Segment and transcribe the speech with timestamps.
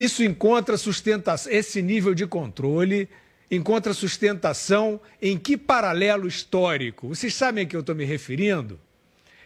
[0.00, 3.06] Isso encontra sustentação, esse nível de controle
[3.50, 7.08] encontra sustentação em que paralelo histórico?
[7.08, 8.80] Vocês sabem a que eu estou me referindo?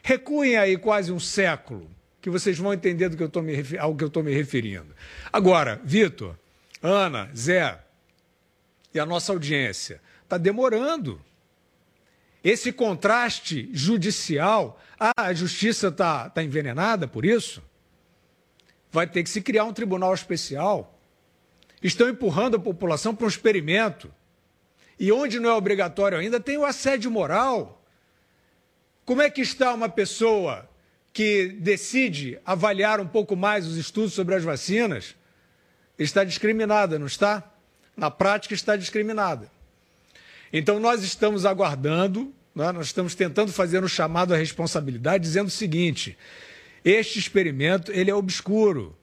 [0.03, 1.90] Recuem aí quase um século,
[2.21, 4.95] que vocês vão entender do que eu tô me, ao que eu estou me referindo.
[5.32, 6.37] Agora, Vitor,
[6.81, 7.79] Ana, Zé
[8.93, 11.21] e a nossa audiência, está demorando.
[12.45, 17.62] Esse contraste judicial, ah, a justiça está tá envenenada por isso?
[18.95, 20.97] Vai ter que se criar um tribunal especial.
[21.83, 24.09] Estão empurrando a população para um experimento.
[25.01, 27.84] E onde não é obrigatório ainda, tem o assédio moral.
[29.05, 30.70] Como é que está uma pessoa
[31.12, 35.17] que decide avaliar um pouco mais os estudos sobre as vacinas?
[35.98, 37.42] Está discriminada, não está?
[37.97, 39.51] Na prática, está discriminada.
[40.53, 45.51] Então, nós estamos aguardando, né, nós estamos tentando fazer um chamado à responsabilidade, dizendo o
[45.51, 46.17] seguinte:
[46.84, 48.97] este experimento ele é obscuro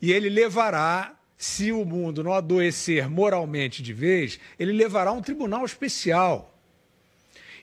[0.00, 5.22] e ele levará, se o mundo não adoecer moralmente de vez, ele levará a um
[5.22, 6.46] tribunal especial.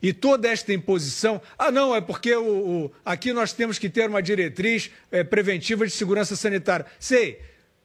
[0.02, 4.10] E toda esta imposição, ah, não, é porque o, o aqui nós temos que ter
[4.10, 6.86] uma diretriz é, preventiva de segurança sanitária.
[7.00, 7.42] Sei,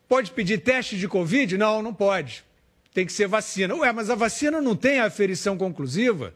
[0.07, 1.57] pode pedir teste de Covid?
[1.57, 2.45] Não, não pode
[2.93, 3.75] tem que ser vacina.
[3.75, 6.35] Ué, mas a vacina não tem a aferição conclusiva,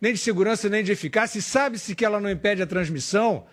[0.00, 3.46] nem de segurança, nem de eficácia, e sabe-se que ela não impede a transmissão.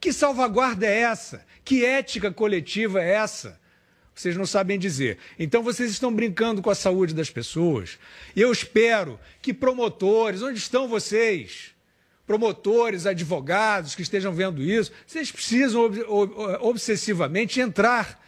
[0.00, 1.44] Que salvaguarda é essa?
[1.64, 3.60] Que ética coletiva é essa?
[4.14, 5.18] Vocês não sabem dizer.
[5.38, 7.98] Então vocês estão brincando com a saúde das pessoas.
[8.34, 11.74] E eu espero que promotores, onde estão vocês?
[12.26, 15.90] Promotores, advogados que estejam vendo isso, vocês precisam
[16.60, 18.20] obsessivamente entrar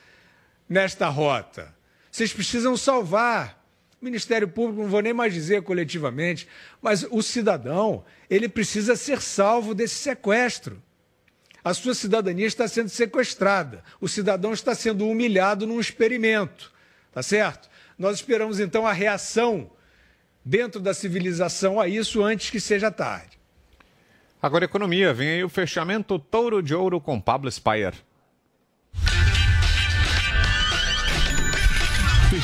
[0.68, 1.74] nesta rota.
[2.10, 3.62] Vocês precisam salvar
[4.02, 6.48] Ministério Público, não vou nem mais dizer coletivamente,
[6.82, 10.82] mas o cidadão, ele precisa ser salvo desse sequestro.
[11.64, 13.84] A sua cidadania está sendo sequestrada.
[14.00, 16.72] O cidadão está sendo humilhado num experimento.
[17.12, 17.68] Tá certo?
[17.98, 19.70] Nós esperamos então a reação
[20.44, 23.38] dentro da civilização a isso antes que seja tarde.
[24.40, 27.94] Agora, economia, vem aí o fechamento touro de ouro com Pablo Spire.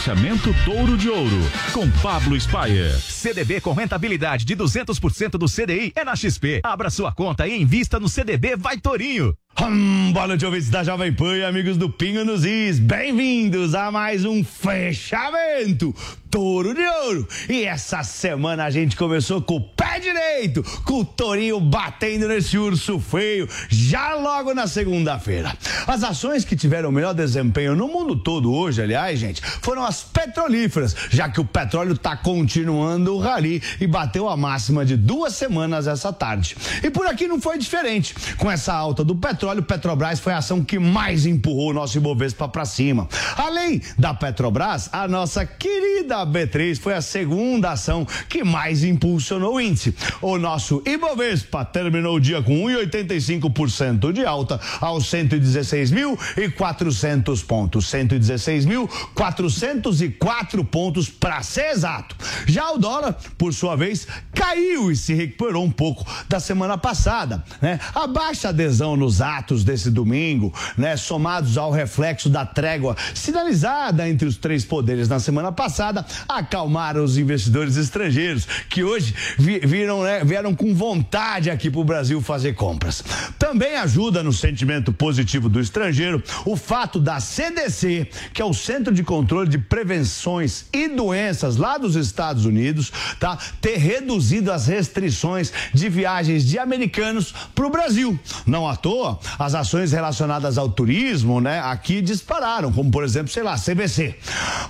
[0.09, 1.37] Fechamento Touro de Ouro,
[1.71, 2.99] com Pablo Spayer.
[2.99, 6.63] CDB com rentabilidade de 200% do CDI é na XP.
[6.65, 9.37] Abra sua conta e invista no CDB Vai Torinho.
[9.61, 12.79] Hum, boa noite, ouvintes da Jovem Pan e amigos do Pingo nos Is.
[12.79, 15.93] Bem-vindos a mais um fechamento
[16.31, 17.27] Touro de Ouro.
[17.49, 22.57] E essa semana a gente começou com o pé direito, com o Torinho batendo nesse
[22.57, 25.53] urso feio, já logo na segunda-feira.
[25.87, 30.05] As ações que tiveram o melhor desempenho no mundo todo hoje, aliás, gente, foram as
[30.05, 35.35] petrolíferas, já que o petróleo está continuando o rally e bateu a máxima de duas
[35.35, 36.57] semanas essa tarde.
[36.83, 38.15] E por aqui não foi diferente.
[38.37, 42.49] Com essa alta do petróleo, Petrobras foi a ação que mais empurrou o nosso Ibovespa
[42.49, 43.09] para cima.
[43.37, 49.55] Além da Petrobras, a nossa querida a B3 foi a segunda ação que mais impulsionou
[49.55, 49.93] o índice.
[50.23, 57.91] O nosso Ibovespa terminou o dia com 1,85% de alta aos 116.400 pontos.
[57.91, 62.15] 116.404 pontos para ser exato.
[62.47, 67.45] Já o dólar, por sua vez, caiu e se recuperou um pouco da semana passada,
[67.61, 67.79] né?
[67.95, 74.27] A baixa adesão nos atos desse domingo, né, somados ao reflexo da trégua sinalizada entre
[74.27, 80.55] os três poderes na semana passada, acalmaram os investidores estrangeiros que hoje viram, né, vieram
[80.55, 83.05] com vontade aqui para o Brasil fazer compras.
[83.39, 88.95] Também ajuda no sentimento positivo do estrangeiro o fato da CDC, que é o Centro
[88.95, 95.53] de Controle de Prevenções e Doenças lá dos Estados Unidos, tá, ter reduzido as restrições
[95.75, 98.19] de viagens de americanos para o Brasil.
[98.47, 103.43] Não à toa, as ações relacionadas ao turismo, né, aqui dispararam, como por exemplo, sei
[103.43, 104.15] lá, CVC.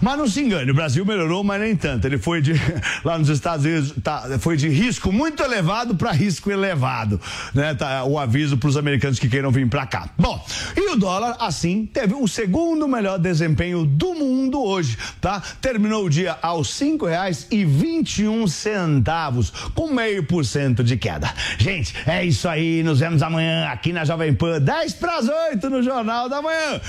[0.00, 2.06] Mas não se engane, o Brasil melhorou mas nem tanto.
[2.06, 2.52] Ele foi de
[3.04, 7.20] lá nos Estados Unidos, tá, foi de risco muito elevado para risco elevado,
[7.54, 7.74] né?
[7.74, 10.08] Tá, o aviso para os americanos que queiram vir para cá.
[10.18, 10.44] Bom,
[10.76, 15.42] e o dólar assim teve o segundo melhor desempenho do mundo hoje, tá?
[15.60, 20.82] Terminou o dia aos cinco reais e vinte e um centavos, com meio por cento
[20.84, 21.32] de queda.
[21.58, 22.82] Gente, é isso aí.
[22.82, 26.80] Nos vemos amanhã aqui na Jovem Pan, 10 para as 8 no Jornal da Manhã.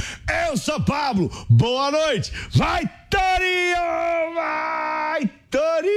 [0.47, 1.29] Eu sou Pablo.
[1.49, 2.31] Boa noite.
[2.51, 4.35] Vai Torinho!
[4.35, 5.89] Vai, Torinho!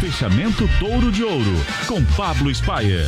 [0.00, 3.06] Fechamento Touro de Ouro, com Pablo Spayer.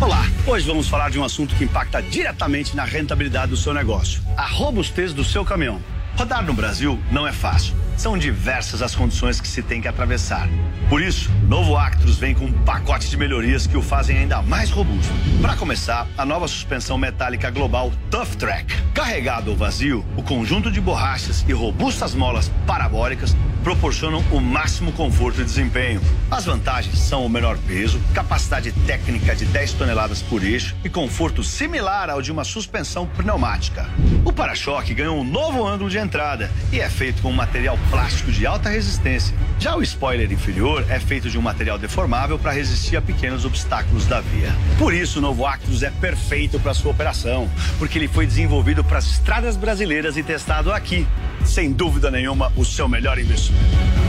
[0.00, 4.20] Olá, hoje vamos falar de um assunto que impacta diretamente na rentabilidade do seu negócio:
[4.36, 5.80] a robustez do seu caminhão.
[6.16, 10.48] Rodar no Brasil não é fácil São diversas as condições que se tem que atravessar.
[10.88, 14.42] Por isso, o novo Actros vem com um pacote de melhorias que o fazem ainda
[14.42, 15.12] mais robusto.
[15.40, 18.74] Para começar, a nova suspensão metálica global Tough Track.
[18.92, 25.40] Carregado ou vazio, o conjunto de borrachas e robustas molas parabólicas proporcionam o máximo conforto
[25.40, 26.00] e desempenho.
[26.30, 31.42] As vantagens são o menor peso, capacidade técnica de 10 toneladas por eixo e conforto
[31.42, 33.88] similar ao de uma suspensão pneumática.
[34.22, 38.46] O para-choque ganhou um novo ângulo de entrada e é feito com material plástico de
[38.46, 39.36] alta resistência.
[39.58, 44.06] Já o spoiler inferior é feito de um material deformável para resistir a pequenos obstáculos
[44.06, 44.52] da via.
[44.78, 48.98] Por isso, o novo Actros é perfeito para sua operação, porque ele foi desenvolvido para
[48.98, 51.06] as estradas brasileiras e testado aqui.
[51.44, 54.03] Sem dúvida nenhuma, o seu melhor investimento.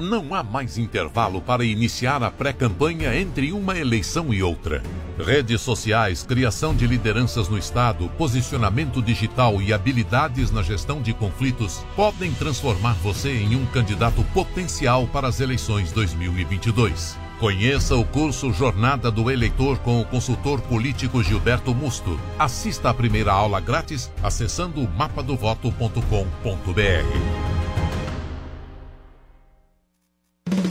[0.00, 4.82] Não há mais intervalo para iniciar a pré-campanha entre uma eleição e outra.
[5.18, 11.84] Redes sociais, criação de lideranças no Estado, posicionamento digital e habilidades na gestão de conflitos
[11.94, 17.18] podem transformar você em um candidato potencial para as eleições 2022.
[17.38, 22.18] Conheça o curso Jornada do Eleitor com o consultor político Gilberto Musto.
[22.38, 27.59] Assista a primeira aula grátis acessando mapadovoto.com.br.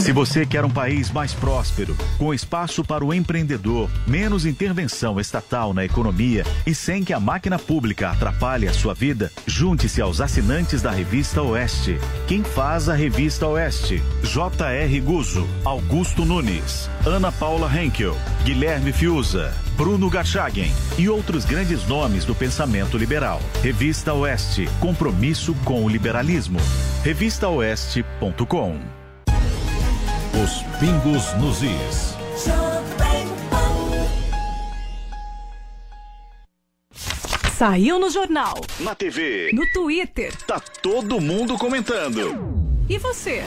[0.09, 5.71] Se você quer um país mais próspero, com espaço para o empreendedor, menos intervenção estatal
[5.71, 10.81] na economia e sem que a máquina pública atrapalhe a sua vida, junte-se aos assinantes
[10.81, 11.99] da Revista Oeste.
[12.27, 14.01] Quem faz a Revista Oeste?
[14.23, 14.99] J.R.
[14.99, 22.33] Guzo, Augusto Nunes, Ana Paula Henkel, Guilherme Fiuza, Bruno Garchagen e outros grandes nomes do
[22.33, 23.39] pensamento liberal.
[23.61, 26.57] Revista Oeste, compromisso com o liberalismo.
[27.03, 28.98] Revistaoeste.com
[30.33, 32.15] os pingos nos is.
[37.57, 38.55] Saiu no jornal.
[38.79, 39.51] Na TV.
[39.53, 40.33] No Twitter.
[40.45, 42.78] Tá todo mundo comentando.
[42.89, 43.45] E você?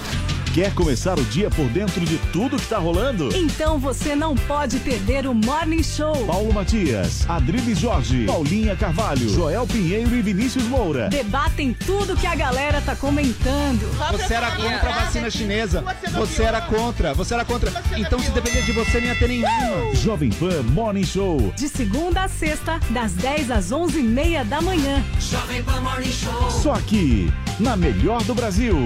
[0.54, 3.34] Quer começar o dia por dentro de tudo que tá rolando?
[3.34, 6.26] Então você não pode perder o Morning Show.
[6.26, 11.08] Paulo Matias, Adriles Jorge, Paulinha Carvalho, Joel Pinheiro e Vinícius Moura.
[11.08, 13.80] Debatem tudo que a galera tá comentando.
[14.12, 15.82] Você era contra a vacina chinesa.
[16.12, 17.14] Você era contra.
[17.14, 17.72] Você era contra.
[17.96, 19.94] Então se depender de você, não ia ter nenhuma.
[19.94, 21.52] Jovem Pan Morning Show.
[21.56, 25.02] De segunda a sexta, das 10 às 11 e meia da manhã.
[25.18, 26.50] Jovem Pan Morning Show.
[26.50, 28.76] Só aqui, na melhor do Brasil.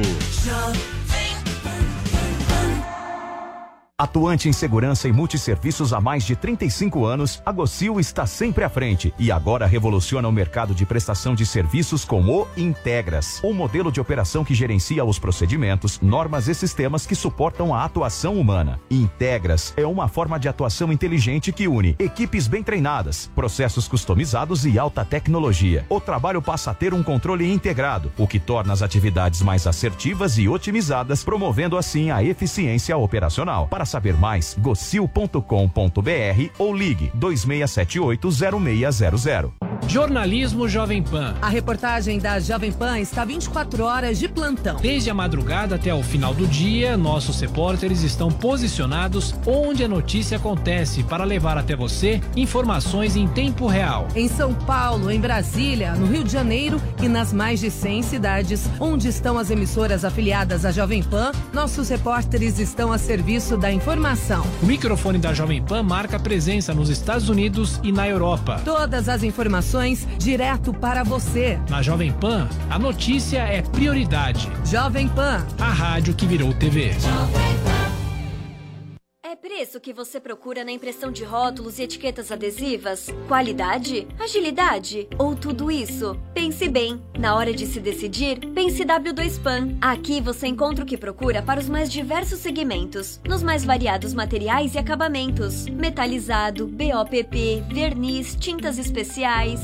[3.98, 8.68] Atuante em segurança e multisserviços há mais de 35 anos, a Gocil está sempre à
[8.68, 13.90] frente e agora revoluciona o mercado de prestação de serviços com o Integras, um modelo
[13.90, 18.78] de operação que gerencia os procedimentos, normas e sistemas que suportam a atuação humana.
[18.90, 24.78] Integras é uma forma de atuação inteligente que une equipes bem treinadas, processos customizados e
[24.78, 25.86] alta tecnologia.
[25.88, 30.36] O trabalho passa a ter um controle integrado, o que torna as atividades mais assertivas
[30.36, 33.66] e otimizadas, promovendo assim a eficiência operacional.
[33.68, 35.40] Para saber mais, gocil.com.br
[36.58, 39.75] ou ligue 26780600.
[39.88, 41.34] Jornalismo Jovem Pan.
[41.40, 44.76] A reportagem da Jovem Pan está 24 horas de plantão.
[44.76, 50.38] Desde a madrugada até o final do dia, nossos repórteres estão posicionados onde a notícia
[50.38, 54.08] acontece para levar até você informações em tempo real.
[54.14, 58.68] Em São Paulo, em Brasília, no Rio de Janeiro e nas mais de 100 cidades
[58.80, 64.44] onde estão as emissoras afiliadas à Jovem Pan, nossos repórteres estão a serviço da informação.
[64.62, 68.60] O microfone da Jovem Pan marca presença nos Estados Unidos e na Europa.
[68.64, 69.65] Todas as informações
[70.18, 71.58] direto para você.
[71.68, 74.48] Na Jovem Pan, a notícia é prioridade.
[74.64, 76.90] Jovem Pan, a rádio que virou TV.
[76.90, 77.65] É
[79.56, 83.08] preço que você procura na impressão de rótulos e etiquetas adesivas?
[83.26, 84.06] Qualidade?
[84.20, 85.08] Agilidade?
[85.18, 86.14] Ou tudo isso?
[86.34, 87.02] Pense bem.
[87.18, 89.78] Na hora de se decidir, pense W2PAN.
[89.80, 94.74] Aqui você encontra o que procura para os mais diversos segmentos, nos mais variados materiais
[94.74, 99.58] e acabamentos: metalizado, BOPP, verniz, tintas especiais.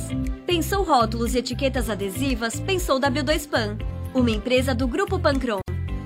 [0.46, 2.58] Pensou rótulos e etiquetas adesivas?
[2.58, 3.76] Pensou W2PAN.
[4.14, 5.60] Uma empresa do Grupo Pancron.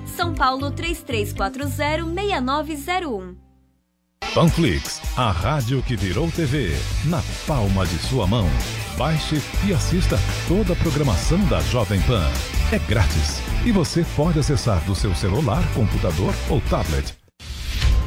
[0.05, 3.46] São Paulo 3340-6901.
[4.33, 8.47] Panflix, a rádio que virou TV, na palma de sua mão.
[8.97, 12.23] Baixe e assista toda a programação da Jovem Pan.
[12.71, 17.15] É grátis e você pode acessar do seu celular, computador ou tablet.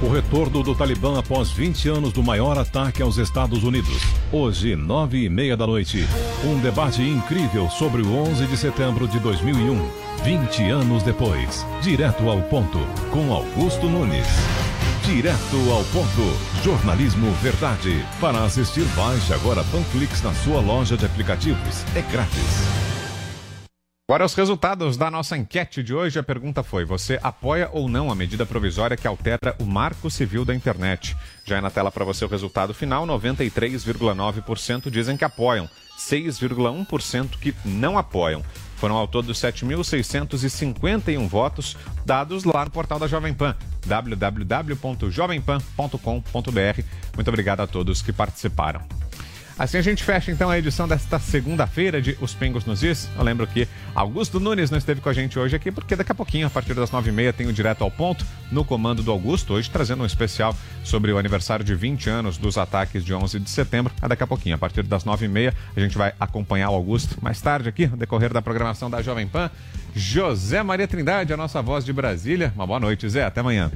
[0.03, 4.01] O retorno do Talibã após 20 anos do maior ataque aos Estados Unidos.
[4.33, 6.07] Hoje, nove e meia da noite.
[6.45, 9.91] Um debate incrível sobre o 11 de setembro de 2001.
[10.25, 11.67] 20 anos depois.
[11.83, 12.79] Direto ao ponto,
[13.11, 14.27] com Augusto Nunes.
[15.11, 16.63] Direto ao ponto.
[16.63, 18.07] Jornalismo Verdade.
[18.21, 21.85] Para assistir, baixe agora Panflix na sua loja de aplicativos.
[21.97, 22.81] É grátis.
[24.09, 26.17] Agora, os resultados da nossa enquete de hoje.
[26.17, 30.45] A pergunta foi: você apoia ou não a medida provisória que altera o marco civil
[30.45, 31.17] da internet?
[31.45, 37.53] Já é na tela para você o resultado final: 93,9% dizem que apoiam, 6,1% que
[37.65, 38.45] não apoiam.
[38.81, 46.83] Foram ao todo 7.651 votos dados lá no portal da Jovem Pan, www.jovempan.com.br.
[47.15, 48.81] Muito obrigado a todos que participaram.
[49.61, 53.11] Assim a gente fecha então a edição desta segunda-feira de Os Pingos nos Is.
[53.15, 56.15] Eu lembro que Augusto Nunes não esteve com a gente hoje aqui, porque daqui a
[56.15, 59.11] pouquinho, a partir das nove e meia, tem o Direto ao Ponto, no comando do
[59.11, 63.39] Augusto, hoje trazendo um especial sobre o aniversário de 20 anos dos ataques de 11
[63.39, 63.93] de setembro.
[64.01, 66.75] A daqui a pouquinho, a partir das nove e meia, a gente vai acompanhar o
[66.75, 67.19] Augusto.
[67.21, 69.51] Mais tarde aqui, no decorrer da programação da Jovem Pan,
[69.95, 72.51] José Maria Trindade, a nossa voz de Brasília.
[72.57, 73.25] Uma boa noite, Zé.
[73.25, 73.71] Até amanhã.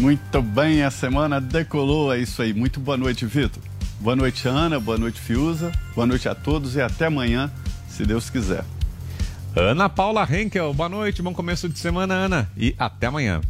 [0.00, 2.54] Muito bem, a semana decolou, é isso aí.
[2.54, 3.62] Muito boa noite, Vitor.
[4.00, 4.80] Boa noite, Ana.
[4.80, 5.70] Boa noite, Fiuza.
[5.94, 7.52] Boa noite a todos e até amanhã,
[7.86, 8.64] se Deus quiser.
[9.54, 12.50] Ana Paula Henkel, boa noite, bom começo de semana, Ana.
[12.56, 13.42] E até amanhã.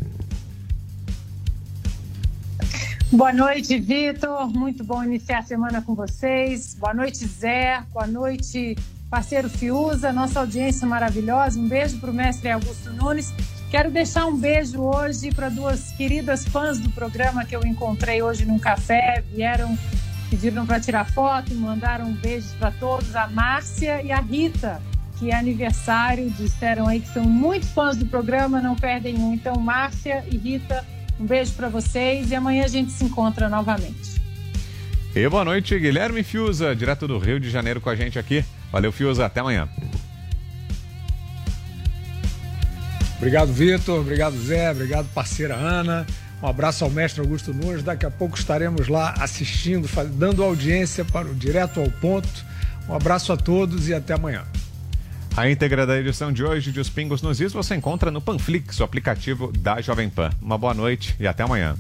[3.13, 4.49] Boa noite, Vitor.
[4.49, 6.75] Muito bom iniciar a semana com vocês.
[6.75, 7.85] Boa noite, Zé.
[7.93, 8.77] Boa noite,
[9.09, 11.61] parceiro Fiuza, nossa audiência maravilhosa.
[11.61, 13.33] Um beijo para o mestre Augusto Nunes
[13.71, 18.45] Quero deixar um beijo hoje para duas queridas fãs do programa que eu encontrei hoje
[18.45, 19.23] num café.
[19.33, 19.79] Vieram,
[20.29, 23.15] pediram para tirar foto, mandaram beijos para todos.
[23.15, 24.83] A Márcia e a Rita,
[25.21, 29.33] que é aniversário, disseram aí que são muito fãs do programa, não perdem um.
[29.33, 30.85] Então, Márcia e Rita,
[31.21, 34.21] um beijo para vocês e amanhã a gente se encontra novamente.
[35.15, 38.45] E boa noite, Guilherme Fiuza, direto do Rio de Janeiro com a gente aqui.
[38.73, 39.69] Valeu, Fiuza, até amanhã.
[43.21, 44.01] Obrigado, Vitor.
[44.01, 44.71] Obrigado, Zé.
[44.71, 46.07] Obrigado, parceira Ana.
[46.43, 47.83] Um abraço ao mestre Augusto Nunes.
[47.83, 52.27] Daqui a pouco estaremos lá assistindo, dando audiência para o Direto ao Ponto.
[52.89, 54.43] Um abraço a todos e até amanhã.
[55.37, 58.81] A íntegra da edição de hoje de Os Pingos nos Is você encontra no Panflix,
[58.81, 60.31] o aplicativo da Jovem Pan.
[60.41, 61.77] Uma boa noite e até amanhã.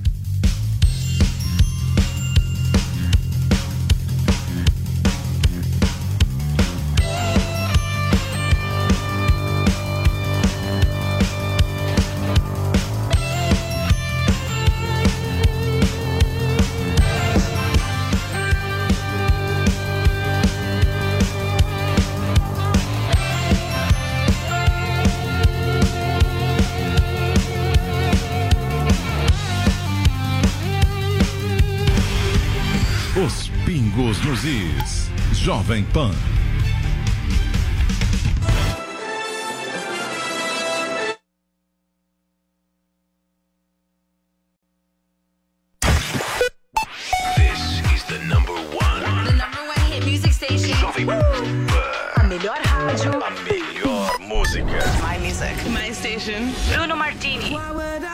[55.02, 55.56] My music.
[55.70, 56.52] My station.
[56.72, 58.09] Bruno Martini.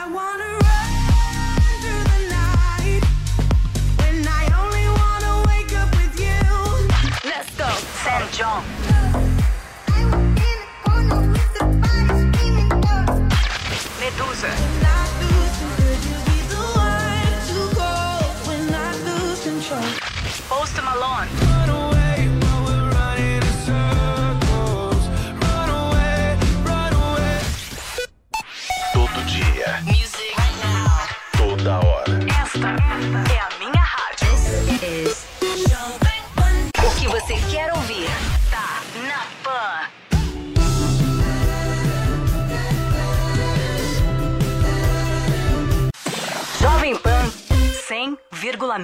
[8.36, 8.62] John.
[13.98, 14.52] Medusa.
[20.50, 21.85] Post Malone.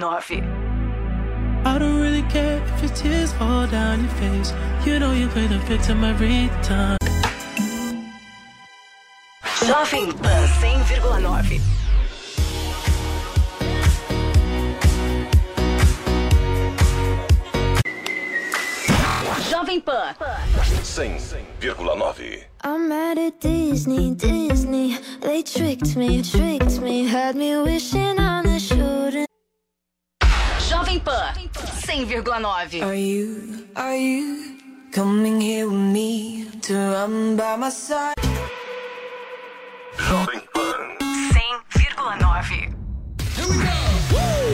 [0.03, 1.65] 100,9.
[1.65, 4.51] I don't really care if your tears fall down your face.
[4.85, 6.97] You know you play the victim every time.
[9.43, 11.61] Uh, Jovem Pan 100,9.
[19.49, 22.43] Jovem Pan 100,9.
[22.61, 24.97] I'm mad at Disney, Disney.
[25.21, 28.82] They tricked me, tricked me, had me wishing on a shooting.
[30.93, 31.33] Jovem Pan
[32.43, 32.83] 100,9.
[32.83, 34.57] Are you, are you
[34.91, 38.13] coming here with me to run by my side?
[39.97, 40.97] Jovem Pan
[41.71, 42.75] 100,9.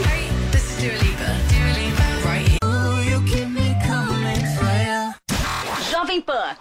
[0.05, 1.29] Hey, this is Dua Lipa.
[1.49, 2.57] Dua Lipa, right here.
[2.63, 5.11] Ooh, you keep me coming for ya.
[5.91, 6.55] Jovem Pan.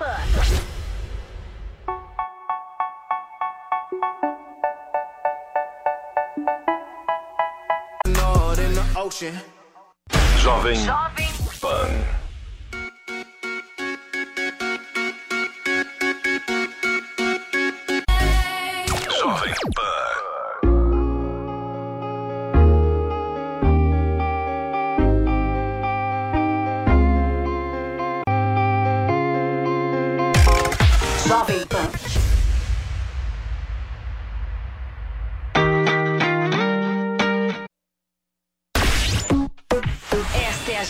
[8.17, 9.39] Lord in the ocean.
[10.39, 10.79] Jovem
[11.61, 12.18] Pan.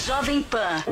[0.06, 0.84] Jovem Pan.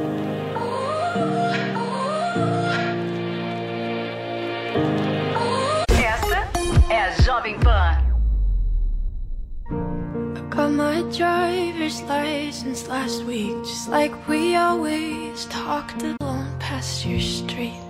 [5.88, 8.04] Esta é a Jovem Pan.
[10.50, 17.80] Got my driver's license last week, just like we always talked along past your street.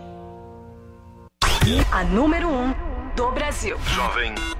[1.92, 2.74] A número 1 um
[3.16, 3.78] do Brasil.
[3.94, 4.55] Jovem